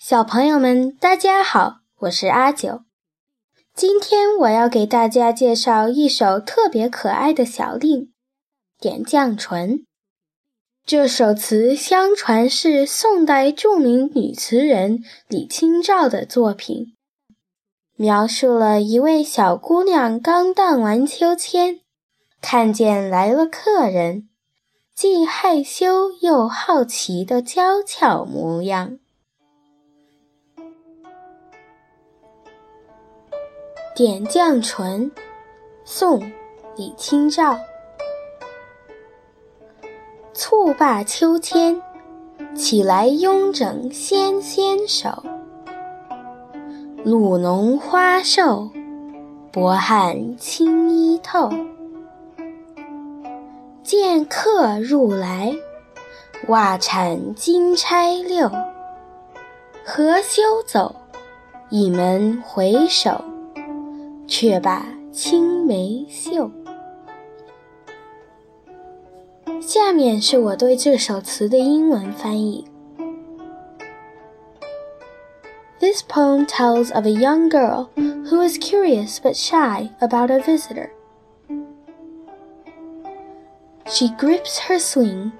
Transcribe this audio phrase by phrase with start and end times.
[0.00, 2.82] 小朋友们，大家好，我是阿九。
[3.74, 8.02] 今天我要给大家介绍一首特别可爱的小令
[8.78, 9.70] 《点绛唇》。
[10.86, 16.94] 这首词相传是宋代著名女词人李清照的作品，
[17.96, 21.80] 描述了一位小姑娘刚荡完秋千，
[22.40, 24.28] 看见来了客人，
[24.94, 28.90] 既害羞又好奇的娇俏模样。
[33.98, 35.10] 《点绛唇》
[35.84, 36.20] 宋·
[36.76, 37.58] 李清照。
[40.32, 41.82] 蹴罢秋千，
[42.54, 45.24] 起来慵整纤纤手。
[47.02, 48.70] 露浓花瘦，
[49.50, 51.50] 薄汗轻衣透。
[53.82, 55.52] 见客入来，
[56.46, 58.48] 袜铲金钗溜。
[59.84, 60.94] 何休走，
[61.70, 63.20] 倚门回首。
[64.27, 66.49] 却把青梅嗅。
[69.61, 72.65] 下面是我对这首词的英文翻译。
[75.79, 80.89] This poem tells of a young girl who is curious but shy about a visitor.
[83.87, 85.31] She grips her swing,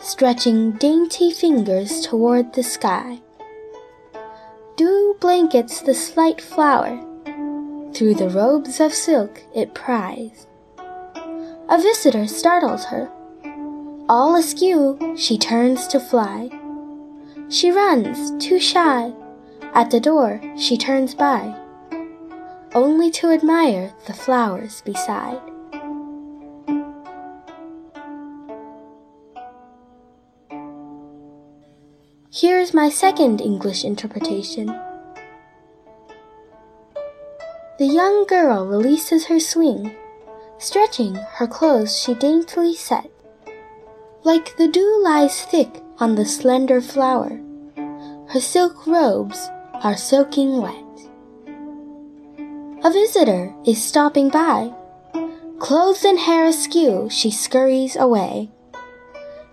[0.00, 3.20] stretching dainty fingers toward the sky.
[4.76, 6.98] Dew blankets the slight flower
[7.97, 10.45] through the robes of silk it pries.
[11.67, 13.09] A visitor startles her.
[14.07, 16.51] All askew, she turns to fly.
[17.49, 19.11] She runs, too shy.
[19.73, 21.55] At the door, she turns by,
[22.75, 25.41] only to admire the flowers beside.
[32.31, 34.69] Here's my second English interpretation.
[37.77, 39.95] The young girl releases her swing,
[40.57, 43.11] stretching her clothes she daintily set.
[44.23, 47.39] Like the dew lies thick on the slender flower,
[48.29, 49.47] her silk robes
[49.83, 50.73] are soaking wet.
[52.83, 54.73] A visitor is stopping by.
[55.59, 58.49] Clothes and hair askew, she scurries away.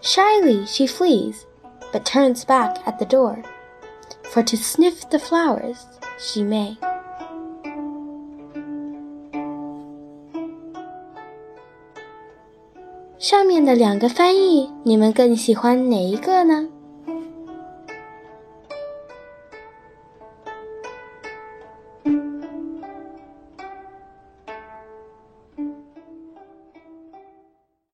[0.00, 1.44] Shyly she flees,
[1.92, 3.42] but turns back at the door,
[4.30, 5.86] for to sniff the flowers
[6.20, 6.78] she may.
[13.22, 16.66] 上面的两个翻译，你们更喜欢哪一个呢？